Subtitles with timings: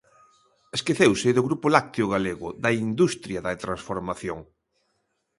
[0.77, 4.39] Esqueceuse do grupo lácteo galego, da industria da transformación.